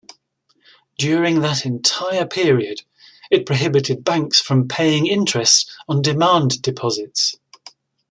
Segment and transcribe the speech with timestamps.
[0.97, 2.81] During that entire period,
[3.29, 7.37] it prohibited banks from paying interest on demand deposits.